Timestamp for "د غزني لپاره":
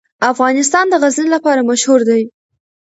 0.89-1.67